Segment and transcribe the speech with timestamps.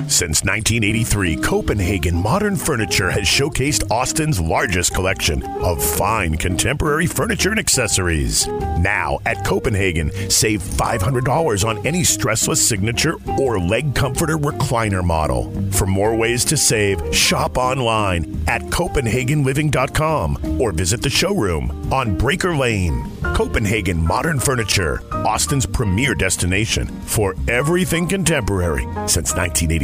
[0.00, 7.60] Since 1983, Copenhagen Modern Furniture has showcased Austin's largest collection of fine contemporary furniture and
[7.60, 8.48] accessories.
[8.80, 15.52] Now, at Copenhagen, save $500 on any Stressless signature or leg comforter recliner model.
[15.70, 22.58] For more ways to save, shop online at CopenhagenLiving.com or visit the showroom on Braker
[22.58, 23.08] Lane.
[23.34, 29.83] Copenhagen Modern Furniture, Austin's premier destination for everything contemporary since 1983.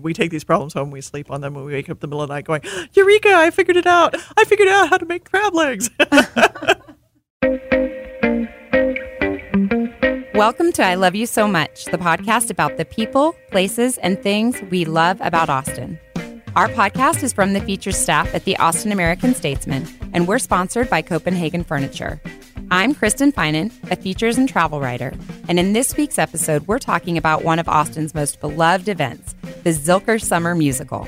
[0.00, 2.06] We take these problems home, we sleep on them, and we wake up in the
[2.06, 4.14] middle of the night going, Eureka, I figured it out.
[4.36, 5.90] I figured out how to make crab legs.
[10.34, 14.60] Welcome to I Love You So Much, the podcast about the people, places, and things
[14.70, 15.98] we love about Austin.
[16.54, 20.88] Our podcast is from the features staff at the Austin American Statesman, and we're sponsored
[20.88, 22.20] by Copenhagen Furniture.
[22.68, 25.14] I'm Kristin Finan, a features and travel writer,
[25.48, 29.70] and in this week's episode, we're talking about one of Austin's most beloved events, the
[29.70, 31.06] Zilker Summer Musical.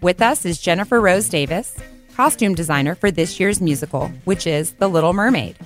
[0.00, 1.76] With us is Jennifer Rose Davis,
[2.14, 5.56] costume designer for this year's musical, which is The Little Mermaid.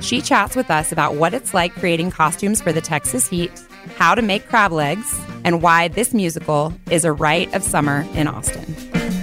[0.00, 3.50] She chats with us about what it's like creating costumes for the Texas heat,
[3.96, 8.28] how to make crab legs, and why this musical is a rite of summer in
[8.28, 9.17] Austin.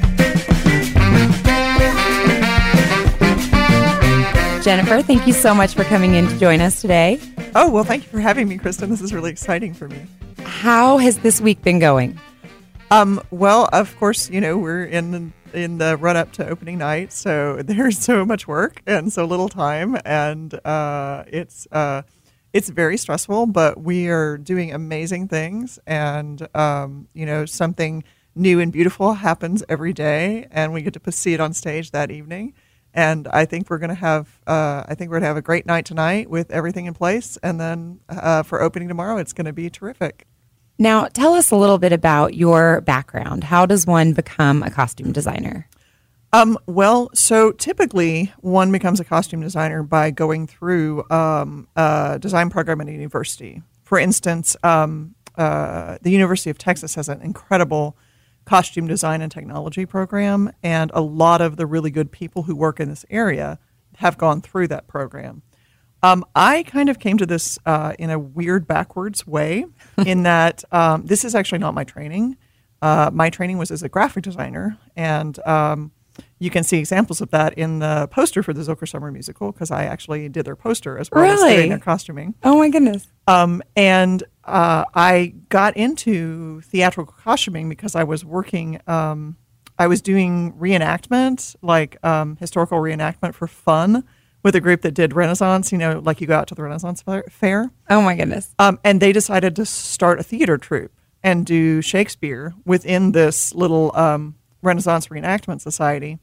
[4.65, 7.19] Jennifer, thank you so much for coming in to join us today.
[7.53, 8.89] oh, well, thank you for having me, Kristin.
[8.89, 10.07] This is really exciting for me.
[10.39, 12.19] How has this week been going?
[12.89, 16.79] Um, well, of course, you know, we're in the, in the run up to opening
[16.79, 22.01] night, so there's so much work and so little time, and uh, it's uh,
[22.51, 23.45] it's very stressful.
[23.45, 29.63] But we are doing amazing things, and um, you know, something new and beautiful happens
[29.69, 32.55] every day, and we get to see it on stage that evening.
[32.95, 35.41] And I think we're going to have uh, I think we're going to have a
[35.41, 39.45] great night tonight with everything in place, and then uh, for opening tomorrow, it's going
[39.45, 40.25] to be terrific.
[40.79, 43.43] Now, tell us a little bit about your background.
[43.43, 45.67] How does one become a costume designer?
[46.33, 52.49] Um, well, so typically one becomes a costume designer by going through um, a design
[52.49, 53.61] program at a university.
[53.83, 57.95] For instance, um, uh, the University of Texas has an incredible
[58.45, 62.79] costume design and technology program, and a lot of the really good people who work
[62.79, 63.59] in this area
[63.97, 65.41] have gone through that program.
[66.03, 69.65] Um, I kind of came to this uh, in a weird backwards way,
[70.05, 72.37] in that um, this is actually not my training.
[72.81, 75.91] Uh, my training was as a graphic designer, and um,
[76.39, 79.71] you can see examples of that in the poster for the Zilker Summer Musical because
[79.71, 82.35] I actually did their poster as well as doing their costuming.
[82.43, 83.07] Oh my goodness.
[83.27, 88.79] Um, and uh, I got into theatrical costuming because I was working.
[88.87, 89.37] Um,
[89.77, 94.03] I was doing reenactment, like um, historical reenactment for fun,
[94.43, 95.71] with a group that did Renaissance.
[95.71, 97.71] You know, like you go out to the Renaissance fair- fair.
[97.89, 98.53] Oh my goodness.
[98.59, 100.91] Um, and they decided to start a theater troupe
[101.23, 106.19] and do Shakespeare within this little um, Renaissance reenactment society.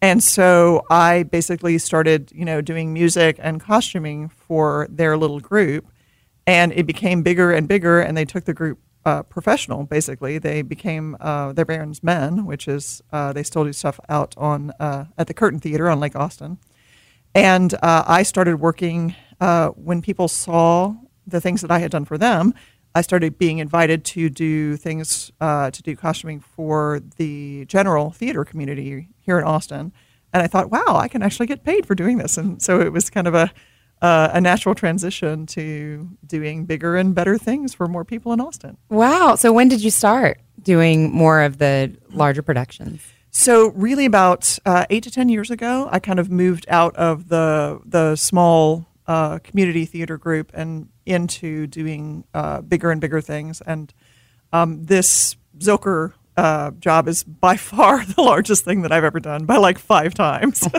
[0.00, 5.86] And so I basically started, you know, doing music and costuming for their little group,
[6.44, 8.00] and it became bigger and bigger.
[8.00, 9.84] And they took the group uh, professional.
[9.84, 14.34] Basically, they became uh, their Baron's Men, which is uh, they still do stuff out
[14.36, 16.58] on uh, at the Curtain Theater on Lake Austin.
[17.34, 20.94] And uh, I started working uh, when people saw
[21.26, 22.54] the things that I had done for them.
[22.94, 28.44] I started being invited to do things uh, to do costuming for the general theater
[28.44, 29.92] community here in Austin,
[30.32, 32.36] and I thought, wow, I can actually get paid for doing this.
[32.36, 33.50] And so it was kind of a
[34.02, 38.76] uh, a natural transition to doing bigger and better things for more people in Austin.
[38.88, 39.36] Wow.
[39.36, 43.00] So when did you start doing more of the larger productions?
[43.30, 47.28] So really, about uh, eight to ten years ago, I kind of moved out of
[47.28, 53.60] the the small uh, community theater group and into doing uh, bigger and bigger things.
[53.60, 53.92] And
[54.52, 59.44] um, this Zilker uh, job is by far the largest thing that I've ever done
[59.44, 60.66] by like five times.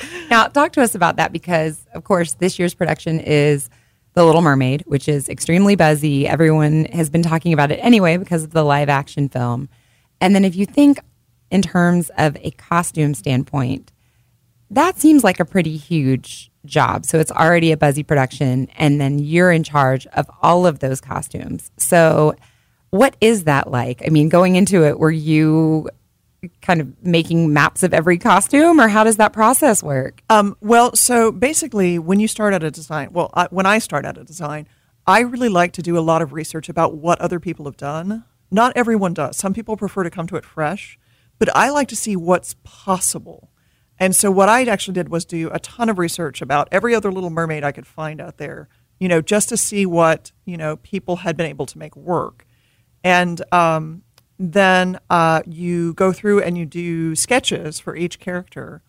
[0.30, 3.68] Now, talk to us about that because, of course, this year's production is
[4.14, 6.26] The Little Mermaid, which is extremely buzzy.
[6.26, 9.68] Everyone has been talking about it anyway because of the live action film.
[10.20, 10.98] And then, if you think
[11.50, 13.92] in terms of a costume standpoint,
[14.70, 17.06] that seems like a pretty huge job.
[17.06, 21.00] So, it's already a buzzy production, and then you're in charge of all of those
[21.00, 21.70] costumes.
[21.76, 22.34] So,
[22.90, 24.02] what is that like?
[24.06, 25.88] I mean, going into it, were you
[26.62, 30.22] kind of making maps of every costume, or how does that process work?
[30.30, 34.04] Um, well, so basically, when you start out a design, well, I, when I start
[34.04, 34.68] out a design,
[35.06, 38.24] I really like to do a lot of research about what other people have done.
[38.50, 39.36] Not everyone does.
[39.36, 40.98] Some people prefer to come to it fresh,
[41.38, 43.50] but I like to see what's possible.
[44.00, 47.10] And so, what I actually did was do a ton of research about every other
[47.10, 48.68] little mermaid I could find out there
[48.98, 52.44] you know, just to see what you know people had been able to make work,
[53.04, 54.02] and um,
[54.38, 58.82] then uh, you go through and you do sketches for each character.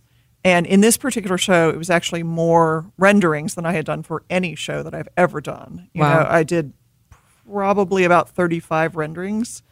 [0.44, 4.24] And in this particular show, it was actually more renderings than I had done for
[4.30, 5.90] any show that I've ever done.
[5.94, 6.24] You Wow.
[6.24, 6.72] know, I did
[7.46, 9.64] probably about 35 renderings,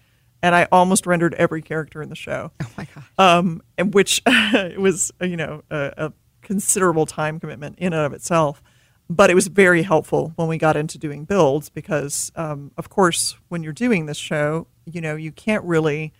[0.43, 3.03] and I almost rendered every character in the show Oh my gosh.
[3.17, 8.13] um, and which it was you know a, a considerable time commitment in and of
[8.13, 8.61] itself.
[9.09, 13.37] But it was very helpful when we got into doing builds because, um, of course,
[13.47, 16.11] when you're doing this show, you know you can't really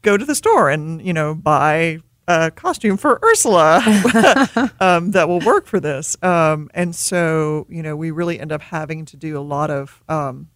[0.00, 1.98] go to the store and you know buy
[2.28, 3.82] a costume for Ursula
[4.80, 6.16] um, that will work for this.
[6.22, 10.02] Um, and so you know we really end up having to do a lot of
[10.08, 10.48] um,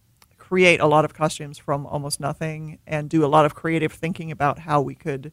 [0.47, 4.31] create a lot of costumes from almost nothing and do a lot of creative thinking
[4.31, 5.31] about how we could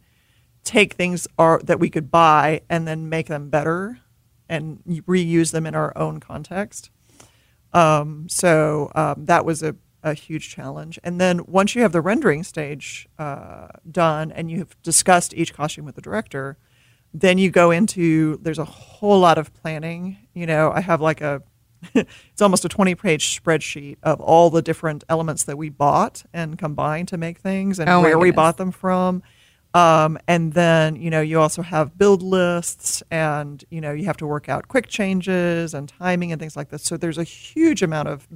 [0.65, 4.01] take things are, that we could buy and then make them better
[4.49, 6.91] and reuse them in our own context.
[7.73, 10.99] Um, so um, that was a, a huge challenge.
[11.05, 15.85] And then once you have the rendering stage uh, done and you've discussed each costume
[15.85, 16.57] with the director,
[17.13, 20.19] then you go into there's a whole lot of planning.
[20.35, 21.43] You know, I have like a
[21.95, 26.59] it's almost a 20 page spreadsheet of all the different elements that we bought and
[26.59, 29.23] combined to make things and Oh where we bought them from.
[29.75, 34.17] Um, and then, you know, you also have build lists and, you know, you have
[34.19, 36.85] to work out quick changes and timing and things like this.
[36.85, 38.29] So there's a huge amount of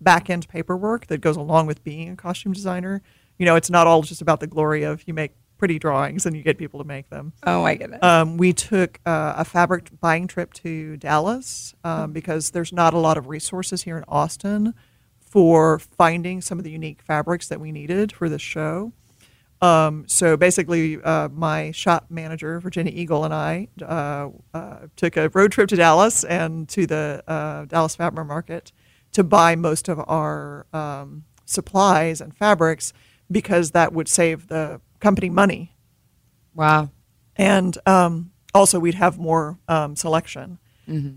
[0.00, 3.02] back end paperwork that goes along with being a costume designer.
[3.38, 6.36] You know, it's not all just about the glory of you make pretty drawings and
[6.36, 7.32] you get people to make them.
[7.46, 8.02] Oh my goodness.
[8.02, 12.98] Um, we took uh, a fabric buying trip to Dallas um, because there's not a
[12.98, 14.74] lot of resources here in Austin
[15.20, 18.92] for finding some of the unique fabrics that we needed for this show.
[19.60, 25.30] Um, so basically, uh, my shop manager, Virginia Eagle, and I uh, uh, took a
[25.30, 28.72] road trip to Dallas and to the uh, Dallas Fabric Market
[29.12, 32.92] to buy most of our um, supplies and fabrics
[33.30, 35.62] because that would save the company money
[36.54, 36.90] wow.
[37.36, 40.58] and um, also we'd have more um, selection.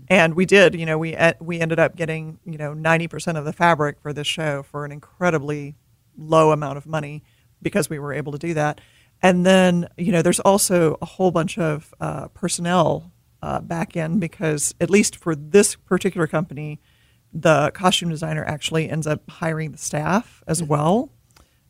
[0.08, 3.36] And we did, you know, we e- we ended up getting, you know, ninety percent
[3.38, 5.76] of the fabric for this show for an incredibly
[6.16, 7.22] low amount of money
[7.60, 8.80] because we were able to do that.
[9.20, 13.12] And then, you know, there's also a whole bunch of uh, personnel
[13.42, 16.80] uh, back end because at least for this particular company,
[17.32, 21.10] the costume designer actually ends up hiring the staff as well.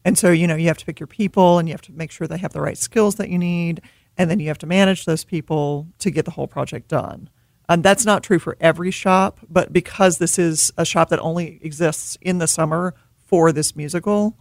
[0.08, 2.10] And so, you know, you have to pick your people and you have to make
[2.10, 3.82] sure they have the right skills that you need.
[4.16, 7.28] And then you have to manage those people to get the whole project done.
[7.69, 11.60] And that's not true for every shop, but because this is a shop that only
[11.62, 12.94] exists in the summer
[13.26, 14.38] for this musical,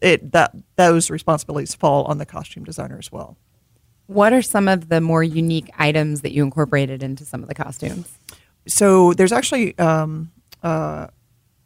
[0.00, 3.36] it that those responsibilities fall on the costume designer as well.
[4.06, 7.56] What are some of the more unique items that you incorporated into some of the
[7.56, 8.16] costumes?
[8.68, 10.30] So there's actually um,
[10.62, 11.08] uh,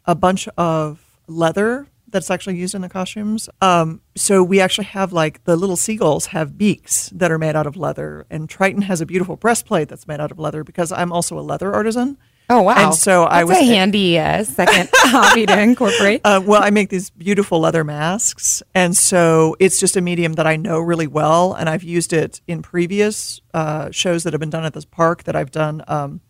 [0.07, 3.49] a bunch of leather that's actually used in the costumes.
[3.61, 7.67] Um, so we actually have like the little seagulls have beaks that are made out
[7.67, 11.13] of leather, and Triton has a beautiful breastplate that's made out of leather because I'm
[11.13, 12.19] also a leather artisan.
[12.51, 12.89] Oh wow!
[12.89, 16.21] And so I was a handy uh, second hobby to incorporate.
[16.25, 20.47] Uh, well, I make these beautiful leather masks, and so it's just a medium that
[20.47, 24.51] I know really well, and I've used it in previous uh, shows that have been
[24.51, 25.25] done at this park.
[25.25, 25.83] That I've done.
[25.89, 26.21] Um,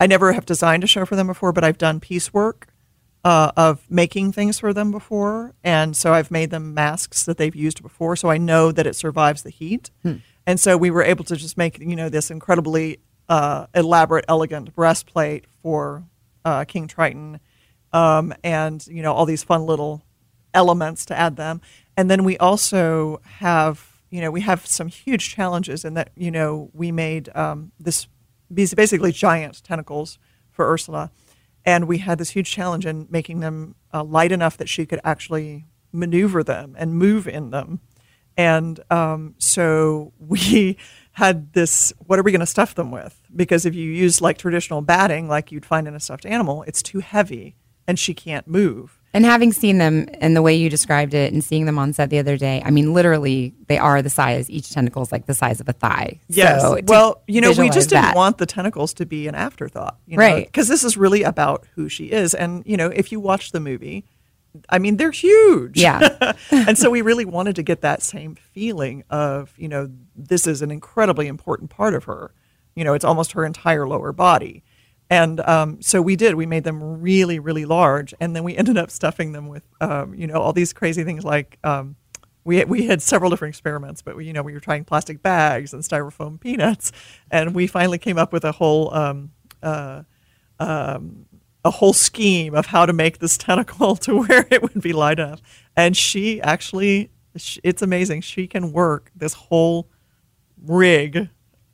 [0.00, 2.71] I never have designed a show for them before, but I've done piecework
[3.24, 7.54] uh, of making things for them before, and so I've made them masks that they've
[7.54, 9.90] used before, so I know that it survives the heat.
[10.46, 14.74] And so we were able to just make you know this incredibly uh, elaborate, elegant
[14.74, 16.04] breastplate for
[16.44, 17.38] uh, King Triton,
[17.92, 20.02] um, and you know all these fun little
[20.52, 21.60] elements to add them.
[21.96, 26.30] And then we also have you know we have some huge challenges in that you
[26.30, 28.08] know we made um, this
[28.50, 30.18] these basically giant tentacles
[30.50, 31.10] for Ursula,
[31.64, 35.00] and we had this huge challenge in making them uh, light enough that she could
[35.04, 37.80] actually maneuver them and move in them.
[38.36, 40.76] And um, so we
[41.12, 43.20] had this what are we going to stuff them with?
[43.34, 46.82] Because if you use like traditional batting, like you'd find in a stuffed animal, it's
[46.82, 49.01] too heavy and she can't move.
[49.14, 52.08] And having seen them and the way you described it and seeing them on set
[52.08, 55.34] the other day, I mean, literally, they are the size, each tentacle is like the
[55.34, 56.18] size of a thigh.
[56.28, 56.62] Yes.
[56.62, 59.98] So well, you know, we just didn't that- want the tentacles to be an afterthought.
[60.06, 60.46] You Right.
[60.46, 62.34] Because this is really about who she is.
[62.34, 64.06] And, you know, if you watch the movie,
[64.70, 65.78] I mean, they're huge.
[65.78, 66.34] Yeah.
[66.50, 70.62] and so we really wanted to get that same feeling of, you know, this is
[70.62, 72.32] an incredibly important part of her.
[72.74, 74.62] You know, it's almost her entire lower body.
[75.12, 76.36] And um, so we did.
[76.36, 80.14] We made them really, really large, and then we ended up stuffing them with, um,
[80.14, 81.96] you know, all these crazy things like um,
[82.44, 85.74] we we had several different experiments, but we, you know, we were trying plastic bags
[85.74, 86.92] and styrofoam peanuts,
[87.30, 90.04] and we finally came up with a whole um, uh,
[90.60, 91.26] um,
[91.64, 95.18] a whole scheme of how to make this tentacle to where it would be light
[95.18, 95.42] enough.
[95.76, 97.10] And she actually,
[97.62, 98.22] it's amazing.
[98.22, 99.90] She can work this whole
[100.62, 101.28] rig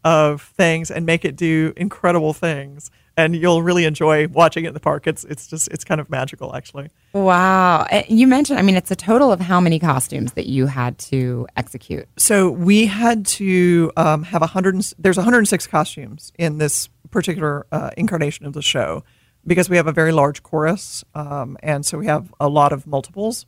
[0.05, 2.91] of things and make it do incredible things.
[3.19, 5.09] And you'll really enjoy watching it in the park.
[5.09, 6.89] It's it's just it's kind of magical, actually.
[7.13, 7.87] Wow!
[7.91, 10.97] Eh, you mentioned, I mean, it's a total of how many costumes that you had
[10.99, 12.09] to execute?
[12.17, 14.77] So we had to um, have a hundred.
[14.99, 19.03] There's 106 costumes in this particular uh, incarnation of the show
[19.47, 22.87] because we have a very large chorus, um, and so we have a lot of
[22.87, 23.47] multiples.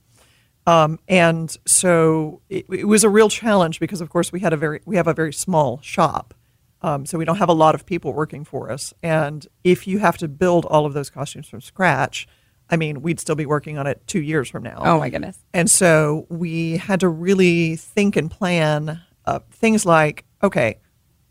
[0.66, 4.56] Um, and so it, it, was a real challenge because, of course, we had a
[4.56, 6.34] very we have a very small shop,
[6.82, 8.94] um, so we don't have a lot of people working for us.
[9.02, 12.26] And if you have to build all of those costumes from scratch,
[12.70, 14.82] I mean, we'd still be working on it two years from now.
[14.84, 15.38] Oh my goodness!
[15.52, 20.78] And so we had to really think and plan uh, things like, okay,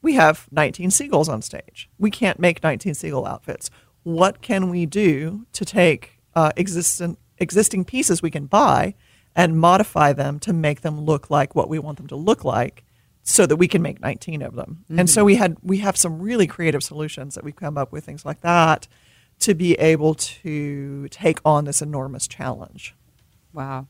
[0.02, 1.90] we have 19 seagulls on stage.
[1.98, 3.70] We can't make 19 seagull outfits.
[4.04, 8.94] What can we do to take uh, existing existing pieces we can buy
[9.34, 12.84] and modify them to make them look like what we want them to look like?
[13.30, 14.80] So that we can make 19 of them.
[14.86, 15.00] Mm-hmm.
[15.00, 18.04] And so we had we have some really creative solutions that we've come up with
[18.04, 18.88] things like that
[19.42, 22.96] to be able to take on this enormous challenge.
[23.54, 23.88] Wow.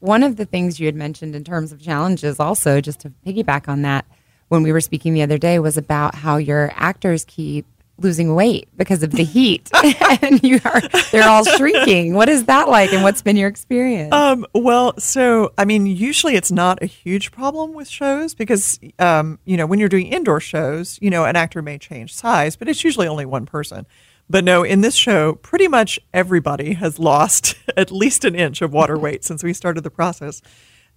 [0.00, 3.66] One of the things you had mentioned in terms of challenges also just to piggyback
[3.66, 4.04] on that
[4.48, 7.66] when we were speaking the other day was about how your actors keep
[7.98, 9.70] losing weight because of the heat.
[10.22, 14.12] And you are they're all shrinking what is that like and what's been your experience?
[14.12, 19.38] Um, well so i mean usually it's not a huge problem with shows because um,
[19.44, 22.68] you know when you're doing indoor shows you know an actor may change size but
[22.68, 23.86] it's usually only one person.
[24.28, 28.72] But no in this show pretty much everybody has lost at least an inch of
[28.72, 30.42] water weight since we started the process.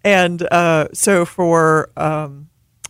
[0.04, 2.49] And uh, so for um,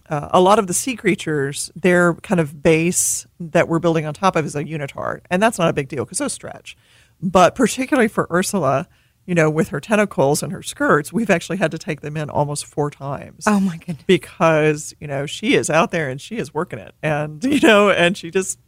[0.10, 4.14] uh, a lot of the sea creatures, their kind of base that we're building on
[4.14, 6.76] top of is a unitard, and that's not a big deal because those stretch.
[7.22, 8.88] But particularly for Ursula,
[9.26, 12.30] you know, with her tentacles and her skirts, we've actually had to take them in
[12.30, 13.46] almost four times.
[13.46, 14.04] Oh my goodness!
[14.08, 17.92] Because you know she is out there and she is working it, and you know,
[17.92, 18.60] and she just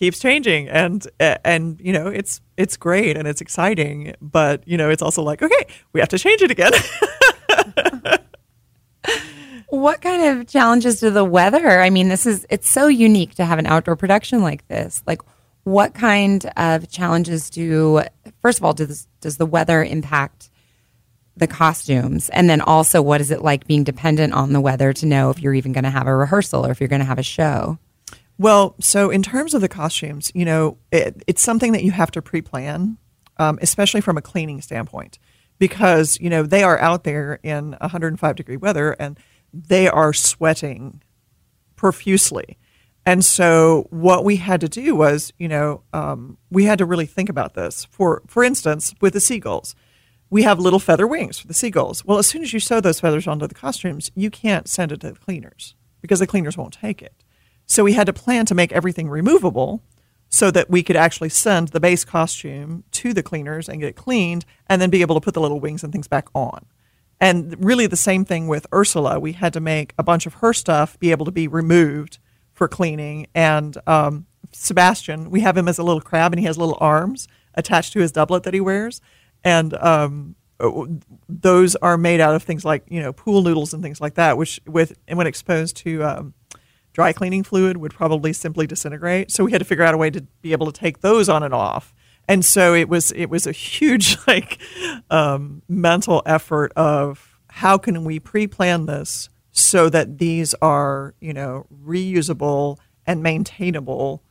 [0.00, 4.88] keeps changing and and you know it's it's great and it's exciting but you know
[4.88, 6.72] it's also like okay we have to change it again
[9.70, 11.80] What kind of challenges do the weather?
[11.80, 15.02] I mean, this is it's so unique to have an outdoor production like this.
[15.06, 15.22] Like
[15.64, 18.02] what kind of challenges do
[18.42, 20.50] first of all does does the weather impact
[21.36, 22.28] the costumes?
[22.30, 25.40] And then also what is it like being dependent on the weather to know if
[25.40, 27.78] you're even going to have a rehearsal or if you're going to have a show?
[28.38, 32.10] Well, so in terms of the costumes, you know, it, it's something that you have
[32.12, 32.96] to pre-plan,
[33.36, 35.18] um, especially from a cleaning standpoint,
[35.58, 39.18] because you know they are out there in 105 degree weather, and
[39.52, 41.02] they are sweating
[41.76, 42.58] profusely.
[43.06, 47.06] And so what we had to do was, you know, um, we had to really
[47.06, 47.86] think about this.
[47.90, 49.74] For for instance, with the seagulls,
[50.28, 52.04] we have little feather wings for the seagulls.
[52.04, 55.00] Well, as soon as you sew those feathers onto the costumes, you can't send it
[55.00, 57.24] to the cleaners because the cleaners won't take it.
[57.66, 59.82] So we had to plan to make everything removable
[60.28, 63.96] so that we could actually send the base costume to the cleaners and get it
[63.96, 66.66] cleaned and then be able to put the little wings and things back on.
[67.20, 69.20] And really, the same thing with Ursula.
[69.20, 72.18] We had to make a bunch of her stuff be able to be removed
[72.52, 73.26] for cleaning.
[73.34, 77.28] And um, Sebastian, we have him as a little crab, and he has little arms
[77.54, 79.02] attached to his doublet that he wears.
[79.44, 80.34] And um,
[81.28, 84.36] those are made out of things like you know pool noodles and things like that,
[84.36, 86.34] which with and when exposed to um,
[86.92, 89.30] dry cleaning fluid would probably simply disintegrate.
[89.30, 91.42] So we had to figure out a way to be able to take those on
[91.42, 91.94] and off
[92.30, 94.62] and so it was it was a huge like
[95.10, 101.66] um, mental effort of how can we pre-plan this so that these are you know
[101.84, 104.22] reusable and maintainable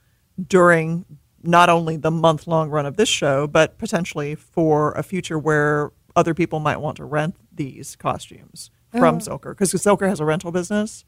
[0.48, 1.06] during
[1.44, 5.92] not only the month long run of this show but potentially for a future where
[6.16, 9.20] other people might want to rent these costumes from oh.
[9.20, 11.04] Zilker because Zilker has a rental business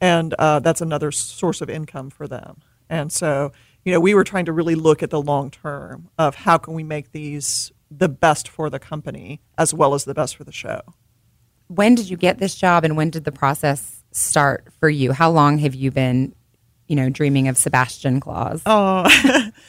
[0.00, 3.52] and uh, that's another source of income for them and so
[3.84, 6.74] you know, we were trying to really look at the long term of how can
[6.74, 10.52] we make these the best for the company as well as the best for the
[10.52, 10.80] show.
[11.68, 15.12] When did you get this job and when did the process start for you?
[15.12, 16.34] How long have you been,
[16.86, 18.62] you know, dreaming of Sebastian claws?
[18.66, 19.06] Oh,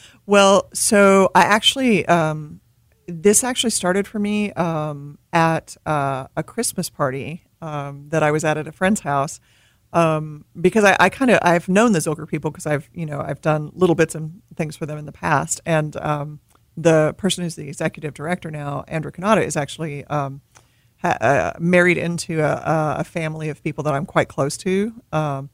[0.26, 2.60] well, so I actually, um,
[3.06, 8.44] this actually started for me um, at uh, a Christmas party um, that I was
[8.44, 9.40] at at a friend's house
[9.92, 13.20] um, because I, I kind of I've known the Zilker people because I've you know
[13.20, 16.40] I've done little bits and things for them in the past, and um,
[16.76, 20.40] the person who's the executive director now, Andrew Kanata, is actually um,
[21.02, 25.50] ha- uh, married into a, a, family of people that I'm quite close to, um,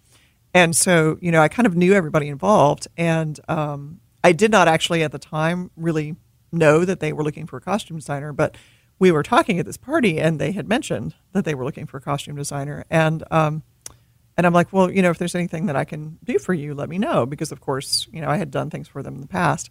[0.52, 4.69] and so you know I kind of knew everybody involved, and um, I did not
[4.69, 6.16] actually at the time really
[6.52, 8.57] know that they were looking for a costume designer, but
[8.99, 11.99] we were talking at this party and they had mentioned that they were looking for
[11.99, 12.85] a costume designer.
[12.90, 13.62] And, um,
[14.37, 16.75] and I'm like, well, you know, if there's anything that I can do for you,
[16.75, 17.25] let me know.
[17.26, 19.71] Because, of course, you know, I had done things for them in the past.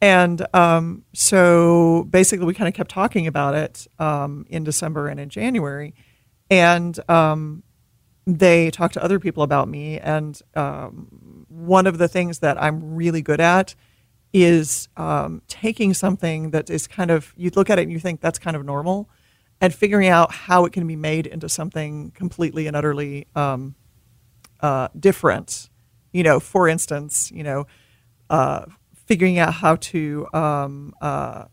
[0.00, 5.18] And um, so basically, we kind of kept talking about it um, in December and
[5.18, 5.94] in January.
[6.50, 7.62] And um,
[8.26, 9.98] they talked to other people about me.
[9.98, 13.74] And um, one of the things that I'm really good at
[14.32, 18.20] is um, taking something that is kind of, you look at it and you think
[18.20, 19.08] that's kind of normal,
[19.62, 23.74] and figuring out how it can be made into something completely and utterly um,
[24.60, 25.70] uh, different.
[26.12, 27.66] You know, for instance, you know,
[28.30, 28.66] uh,
[29.06, 31.44] figuring out how to um, uh,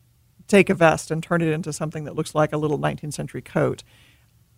[0.47, 3.41] take a vest and turn it into something that looks like a little 19th century
[3.41, 3.83] coat.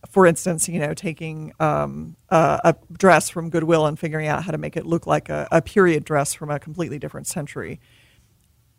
[0.10, 4.52] For instance, you know, taking um, a, a, dress from Goodwill and figuring out how
[4.52, 7.80] to make it look like a, a period dress from a completely different century.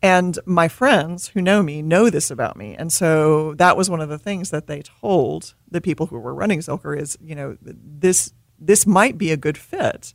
[0.02, 2.76] And my friends who know me know this about me.
[2.76, 6.34] And so that was one of the things that they told the people who were
[6.34, 10.14] running Zilker is, you know, this this might be a good fit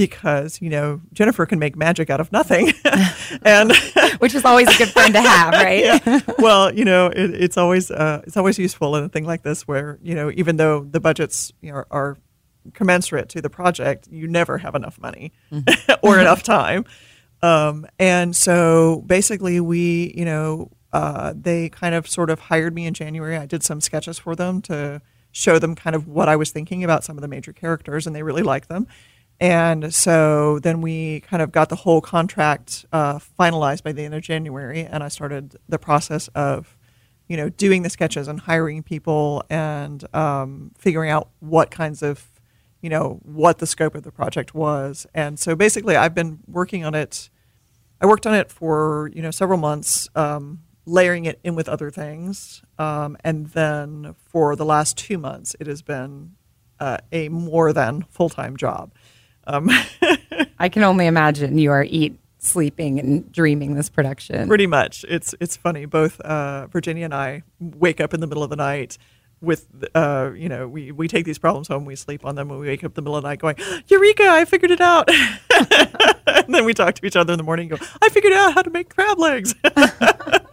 [0.00, 2.72] because you know Jennifer can make magic out of nothing,
[3.42, 3.70] and
[4.18, 5.84] which is always a good friend to have, right?
[5.84, 6.20] yeah.
[6.38, 9.68] Well, you know, it, it's always uh, it's always useful in a thing like this
[9.68, 12.18] where you know even though the budgets you know, are, are
[12.72, 15.92] commensurate to the project, you never have enough money mm-hmm.
[16.02, 16.86] or enough time,
[17.42, 22.86] um, and so basically we you know uh, they kind of sort of hired me
[22.86, 23.36] in January.
[23.36, 26.84] I did some sketches for them to show them kind of what I was thinking
[26.84, 28.86] about some of the major characters, and they really liked them.
[29.40, 34.14] And so then we kind of got the whole contract uh, finalized by the end
[34.14, 36.76] of January, and I started the process of,
[37.26, 42.26] you know, doing the sketches and hiring people and um, figuring out what kinds of,
[42.82, 45.06] you know, what the scope of the project was.
[45.14, 47.30] And so basically, I've been working on it.
[47.98, 51.90] I worked on it for you know several months, um, layering it in with other
[51.90, 56.32] things, um, and then for the last two months, it has been
[56.78, 58.92] uh, a more than full time job.
[59.46, 59.70] Um,
[60.58, 64.48] I can only imagine you are eat, sleeping, and dreaming this production.
[64.48, 65.04] Pretty much.
[65.08, 65.84] It's it's funny.
[65.84, 68.98] Both uh, Virginia and I wake up in the middle of the night
[69.40, 72.60] with uh, you know we, we take these problems home we sleep on them and
[72.60, 73.56] we wake up in the middle of the night going
[73.88, 75.08] eureka i figured it out
[76.26, 78.52] and then we talk to each other in the morning and go i figured out
[78.52, 79.54] how to make crab legs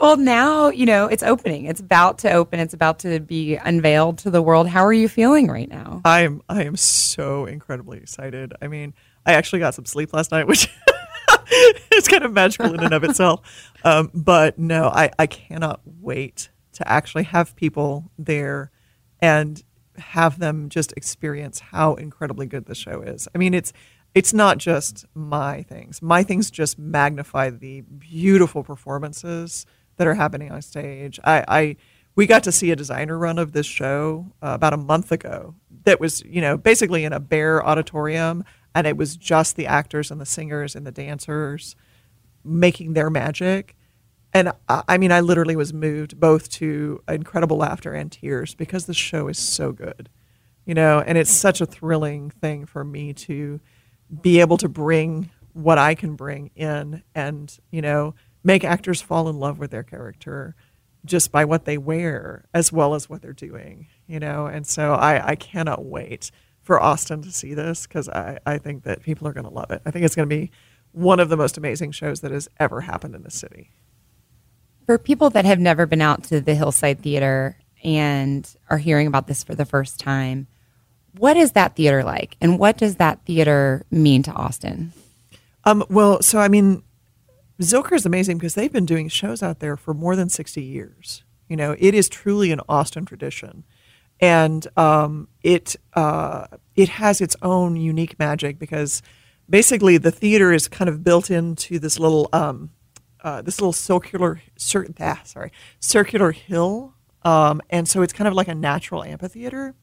[0.00, 1.66] well now you know it's opening.
[1.66, 2.60] It's about to open.
[2.60, 4.68] It's about to be unveiled to the world.
[4.68, 6.00] How are you feeling right now?
[6.04, 8.54] I am i am so incredibly excited.
[8.60, 8.94] I mean
[9.26, 10.68] i actually got some sleep last night which
[11.92, 13.72] is kind of magical in and of itself.
[13.84, 18.70] Um, but no I, I cannot wait to actually have people there
[19.20, 19.62] and
[19.96, 23.28] have them just experience how incredibly good the show is.
[23.34, 23.72] I mean it's
[24.18, 29.64] it's not just my things my things just magnify the beautiful performances
[29.98, 31.20] that are happening on stage.
[31.22, 31.76] I, I
[32.16, 35.54] we got to see a designer run of this show uh, about a month ago
[35.84, 38.42] that was you know basically in a bare auditorium
[38.74, 41.76] and it was just the actors and the singers and the dancers
[42.44, 43.76] making their magic
[44.32, 48.86] and I, I mean i literally was moved both to incredible laughter and tears because
[48.86, 50.08] the show is so good
[50.64, 53.60] you know and it's such a thrilling thing for me to
[54.22, 59.28] be able to bring what i can bring in and you know make actors fall
[59.28, 60.54] in love with their character
[61.04, 64.46] just by what they wear as well as what they're doing, you know?
[64.46, 66.30] And so I, I cannot wait
[66.62, 69.70] for Austin to see this because I, I think that people are going to love
[69.70, 69.82] it.
[69.86, 70.50] I think it's going to be
[70.92, 73.70] one of the most amazing shows that has ever happened in the city.
[74.86, 79.26] For people that have never been out to the Hillside Theater and are hearing about
[79.26, 80.46] this for the first time,
[81.16, 84.92] what is that theater like and what does that theater mean to Austin?
[85.64, 86.82] Um, well, so I mean,
[87.60, 91.24] Zilker is amazing because they've been doing shows out there for more than 60 years.
[91.48, 93.64] You know, it is truly an Austin tradition.
[94.20, 99.00] And um, it uh, it has its own unique magic because
[99.48, 102.70] basically the theater is kind of built into this little um,
[103.22, 108.34] uh, this little circular cir- ah, sorry circular hill, um, and so it's kind of
[108.34, 109.74] like a natural amphitheater.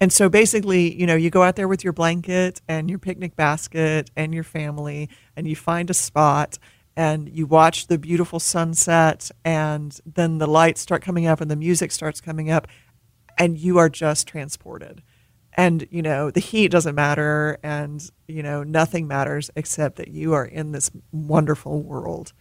[0.00, 3.36] And so basically, you know, you go out there with your blanket and your picnic
[3.36, 6.58] basket and your family, and you find a spot
[6.96, 11.56] and you watch the beautiful sunset and then the lights start coming up and the
[11.56, 12.66] music starts coming up
[13.38, 15.02] and you are just transported.
[15.54, 20.32] And you know the heat doesn't matter and you know nothing matters except that you
[20.32, 22.32] are in this wonderful world.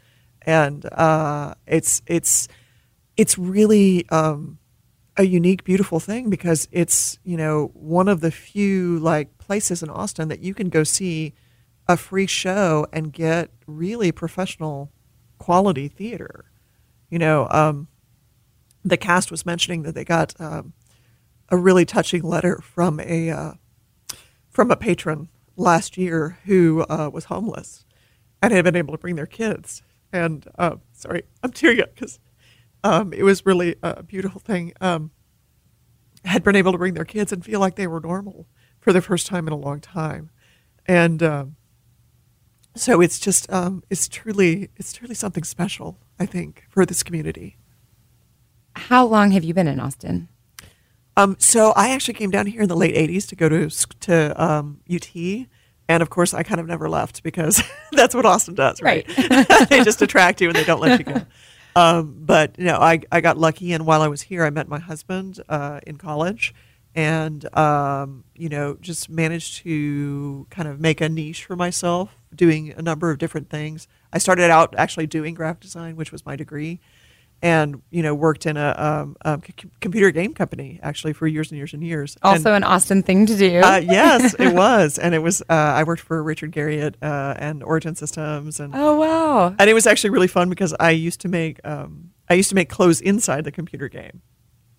[0.43, 2.47] And uh, it's it's
[3.17, 4.58] it's really um,
[5.19, 9.89] a unique beautiful thing because it's you know one of the few like places in
[9.89, 11.33] austin that you can go see
[11.89, 14.91] a free show and get really professional
[15.39, 16.45] quality theater.
[17.09, 17.87] You know, um,
[18.85, 20.73] the cast was mentioning that they got um,
[21.49, 23.53] a really touching letter from a uh,
[24.51, 27.85] from a patron last year who uh, was homeless
[28.39, 29.81] and had been able to bring their kids.
[30.13, 32.19] And uh, sorry, I'm tearing up because
[32.83, 34.73] um, it was really a beautiful thing.
[34.81, 35.11] Um,
[36.25, 38.45] had been able to bring their kids and feel like they were normal
[38.79, 40.29] for the first time in a long time,
[40.85, 41.55] and um,
[42.75, 45.97] so it's just um, it's truly it's truly something special.
[46.19, 47.57] I think for this community.
[48.75, 50.29] How long have you been in Austin?
[51.17, 54.43] Um, so I actually came down here in the late '80s to go to to
[54.43, 57.61] um, UT, and of course I kind of never left because
[57.91, 59.05] that's what Austin does, right?
[59.17, 59.67] Right.
[59.69, 61.21] they just attract you and they don't let you go.
[61.79, 64.67] Um, but you know, I I got lucky, and while I was here, I met
[64.67, 66.53] my husband uh, in college,
[66.93, 72.73] and um, you know, just managed to kind of make a niche for myself, doing
[72.75, 73.87] a number of different things.
[74.11, 76.81] I started out actually doing graphic design, which was my degree,
[77.41, 79.41] and you know, worked in a um, um,
[79.79, 82.17] computer game company actually for years and years and years.
[82.21, 83.61] Also, and, an Austin thing to do.
[83.61, 85.41] uh, yes, it was, and it was.
[85.41, 89.55] Uh, I worked for Richard Garriott uh, and Origin Systems, and oh wow!
[89.57, 92.55] and it was actually really fun because I used to make um, I used to
[92.55, 94.21] make clothes inside the computer game,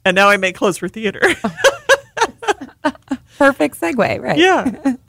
[0.04, 1.20] and now I make clothes for theater.
[3.38, 4.38] Perfect segue, right?
[4.38, 4.96] yeah.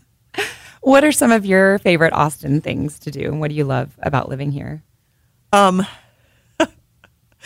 [0.81, 3.25] What are some of your favorite Austin things to do?
[3.25, 4.81] And what do you love about living here?
[5.53, 5.85] Um,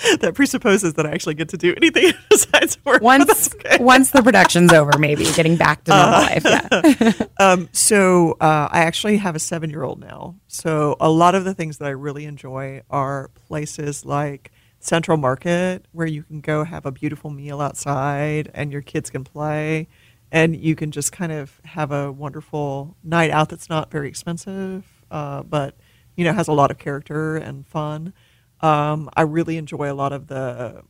[0.20, 3.02] that presupposes that I actually get to do anything besides work.
[3.02, 3.78] Once okay.
[3.84, 6.44] once the production's over, maybe getting back to normal Uh, life.
[6.46, 7.28] Yeah.
[7.40, 10.36] Um, so uh, I actually have a seven year old now.
[10.48, 15.86] So a lot of the things that I really enjoy are places like Central Market,
[15.92, 19.88] where you can go have a beautiful meal outside and your kids can play.
[20.32, 24.84] And you can just kind of have a wonderful night out that's not very expensive,
[25.10, 25.78] uh, but
[26.18, 28.14] you know has a lot of character and fun.
[28.62, 30.84] Um, I really enjoy a lot of the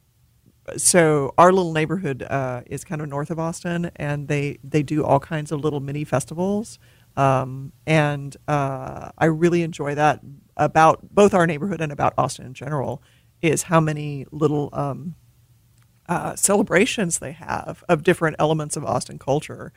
[0.78, 5.04] so our little neighborhood uh, is kind of north of Austin, and they they do
[5.04, 6.80] all kinds of little mini festivals,
[7.16, 10.22] um, and uh, I really enjoy that
[10.58, 13.02] about both our neighborhood and about Austin in general.
[13.42, 15.16] Is how many little um,
[16.10, 19.72] uh, celebrations they have of different elements of Austin culture,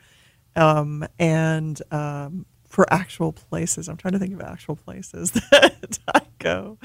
[0.55, 3.89] um, and um, for actual places.
[3.89, 6.77] I'm trying to think of actual places that I go.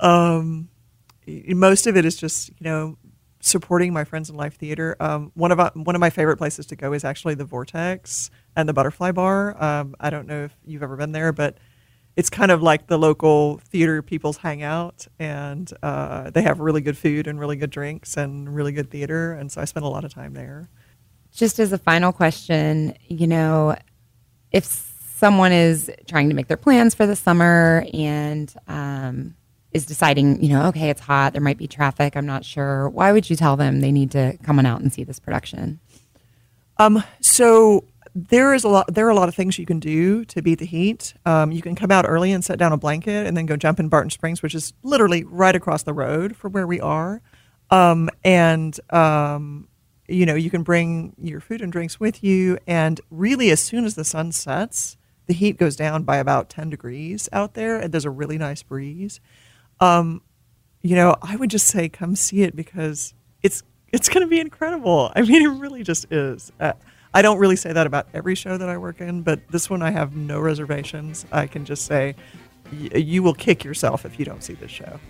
[0.00, 0.68] Um,
[1.26, 2.96] most of it is just you know
[3.40, 4.96] supporting my friends in life theater.
[4.98, 8.30] Um, one of my, one of my favorite places to go is actually the Vortex
[8.56, 9.62] and the Butterfly Bar.
[9.62, 11.58] Um, I don't know if you've ever been there, but
[12.16, 16.96] it's kind of like the local theater people's hangout, and uh, they have really good
[16.96, 20.04] food and really good drinks and really good theater, and so I spend a lot
[20.04, 20.70] of time there.
[21.30, 23.76] Just as a final question, you know,
[24.50, 29.34] if someone is trying to make their plans for the summer and um,
[29.72, 33.12] is deciding, you know, okay, it's hot, there might be traffic, I'm not sure, why
[33.12, 35.80] would you tell them they need to come on out and see this production?
[36.76, 38.92] Um, so there is a lot.
[38.92, 41.14] There are a lot of things you can do to beat the heat.
[41.24, 43.80] Um, you can come out early and set down a blanket, and then go jump
[43.80, 47.22] in Barton Springs, which is literally right across the road from where we are.
[47.70, 49.68] Um, and um,
[50.08, 52.58] you know, you can bring your food and drinks with you.
[52.66, 54.96] And really, as soon as the sun sets,
[55.26, 58.62] the heat goes down by about ten degrees out there, and there's a really nice
[58.62, 59.20] breeze.
[59.80, 60.22] Um,
[60.82, 63.62] you know, I would just say come see it because it's
[63.92, 65.12] it's going to be incredible.
[65.14, 66.52] I mean, it really just is.
[66.60, 66.72] Uh,
[67.14, 69.82] I don't really say that about every show that I work in, but this one
[69.82, 71.24] I have no reservations.
[71.32, 72.14] I can just say
[72.70, 75.00] y- you will kick yourself if you don't see this show.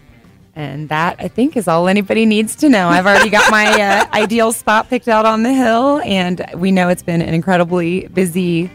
[0.54, 2.88] And that, I think, is all anybody needs to know.
[2.88, 6.88] I've already got my uh, ideal spot picked out on the hill, and we know
[6.88, 8.70] it's been an incredibly busy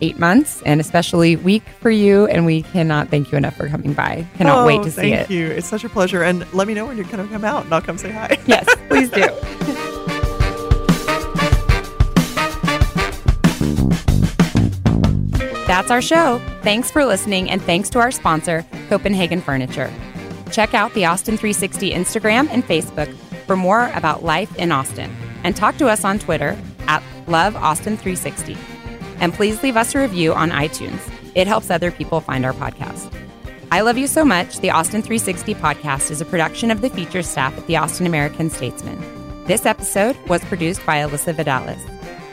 [0.00, 2.26] eight months and especially week for you.
[2.26, 4.26] And we cannot thank you enough for coming by.
[4.36, 5.16] Cannot oh, wait Oh, to see it.
[5.16, 5.46] thank you.
[5.48, 6.22] It's such a pleasure.
[6.22, 8.38] And let me know when you're going to come out, and I'll come say hi.
[8.46, 9.26] Yes, please do.
[15.66, 16.40] That's our show.
[16.62, 19.92] Thanks for listening, and thanks to our sponsor, Copenhagen Furniture.
[20.50, 23.14] Check out the Austin 360 Instagram and Facebook
[23.46, 26.58] for more about life in Austin, and talk to us on Twitter
[26.88, 28.56] at LoveAustin360.
[29.20, 31.00] And please leave us a review on iTunes.
[31.34, 33.14] It helps other people find our podcast.
[33.70, 37.22] I Love You So Much, the Austin 360 podcast is a production of the feature
[37.22, 38.98] staff at the Austin American Statesman.
[39.44, 41.80] This episode was produced by Alyssa Vidalis.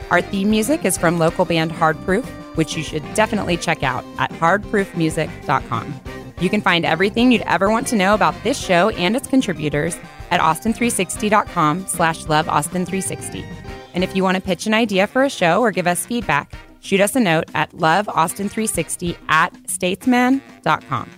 [0.10, 4.04] Our theme music is from local band Hard Proof, which you should definitely check out
[4.18, 6.02] at hardproofmusic.com.
[6.40, 9.98] You can find everything you'd ever want to know about this show and its contributors
[10.32, 13.46] at austin360.com slash loveaustin360.
[13.94, 16.54] And if you want to pitch an idea for a show or give us feedback,
[16.88, 21.10] shoot us a note at loveaustin360 at statesman.com.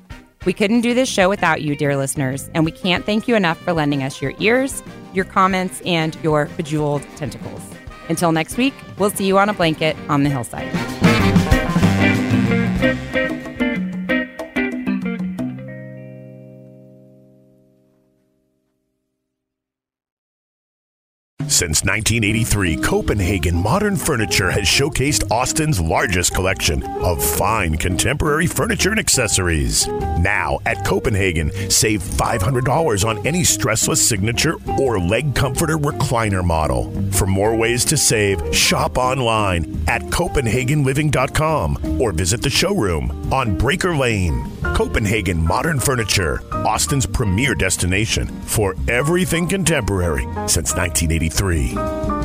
[0.45, 3.59] We couldn't do this show without you, dear listeners, and we can't thank you enough
[3.59, 4.81] for lending us your ears,
[5.13, 7.61] your comments, and your bejeweled tentacles.
[8.07, 10.98] Until next week, we'll see you on a blanket on the hillside.
[21.59, 28.99] Since 1983, Copenhagen Modern Furniture has showcased Austin's largest collection of fine contemporary furniture and
[28.99, 29.85] accessories.
[29.85, 36.93] Now, at Copenhagen, save $500 on any Stressless signature or leg comforter recliner model.
[37.11, 43.99] For more ways to save, shop online at CopenhagenLiving.com or visit the showroom on Braker
[43.99, 44.49] Lane.
[44.75, 52.18] Copenhagen Modern Furniture, Austin's premier destination for everything contemporary since 1983 free.